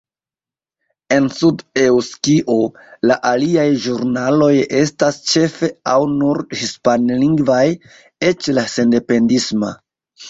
En 1.17 1.25
Sud-Eŭskio, 1.39 2.55
la 3.11 3.17
aliaj 3.33 3.67
ĵurnaloj 3.83 4.49
estas 4.79 5.21
ĉefe 5.33 5.71
aŭ 5.97 6.01
nur 6.17 6.43
hispanlingvaj, 6.63 7.63
eĉ 8.33 8.51
la 8.61 8.69
sendependisma. 8.79 9.75